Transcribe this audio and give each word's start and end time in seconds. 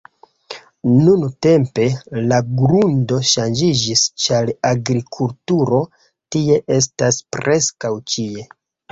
Nuntempe, 0.91 1.83
la 2.29 2.37
grundo 2.61 3.19
ŝanĝiĝis 3.31 4.05
ĉar 4.23 4.49
agrikulturo 4.69 5.81
tie 6.37 6.57
estas 6.77 7.21
preskaŭ 7.37 7.93
ĉie. 8.15 8.47